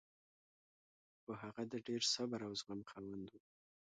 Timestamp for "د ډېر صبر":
1.71-2.39